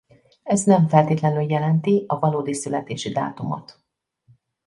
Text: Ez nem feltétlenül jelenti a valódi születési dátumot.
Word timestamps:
Ez 0.43 0.63
nem 0.63 0.87
feltétlenül 0.87 1.49
jelenti 1.51 2.03
a 2.07 2.19
valódi 2.19 2.53
születési 2.53 3.11
dátumot. 3.11 3.83